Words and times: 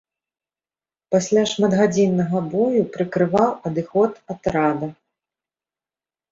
Пасля 1.15 1.43
шматгадзіннага 1.51 2.37
бою 2.55 2.81
прыкрываў 2.97 3.49
адыход 3.73 4.11
атрада. 4.37 4.93